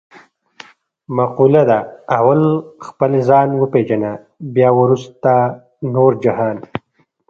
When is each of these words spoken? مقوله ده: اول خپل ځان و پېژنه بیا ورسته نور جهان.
مقوله 1.17 1.63
ده: 1.69 1.79
اول 2.17 2.41
خپل 2.87 3.11
ځان 3.29 3.47
و 3.59 3.63
پېژنه 3.73 4.11
بیا 4.53 4.69
ورسته 4.79 5.33
نور 5.93 6.11
جهان. 6.23 6.55